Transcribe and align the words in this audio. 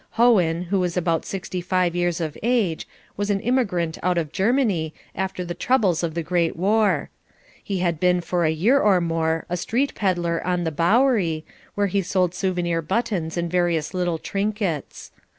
Hohen, 0.17 0.63
who 0.71 0.79
was 0.79 0.97
about 0.97 1.27
sixty 1.27 1.61
five 1.61 1.95
years 1.95 2.19
of 2.19 2.35
age, 2.41 2.87
was 3.17 3.29
an 3.29 3.39
immigrant 3.39 3.99
out 4.01 4.17
of 4.17 4.31
Germany 4.31 4.95
after 5.13 5.45
the 5.45 5.53
troubles 5.53 6.01
of 6.01 6.15
the 6.15 6.23
Great 6.23 6.55
War. 6.57 7.11
He 7.63 7.77
had 7.81 7.99
been 7.99 8.19
for 8.21 8.43
a 8.43 8.49
year 8.49 8.79
or 8.79 8.99
more 8.99 9.45
a 9.47 9.55
street 9.55 9.93
pedler 9.93 10.41
on 10.43 10.63
the 10.63 10.71
Bowery, 10.71 11.45
where 11.75 11.85
he 11.85 12.01
sold 12.01 12.33
souvenir 12.33 12.81
buttons 12.81 13.37
and 13.37 13.51
various 13.51 13.93
little 13.93 14.17
trinkets. 14.17 15.11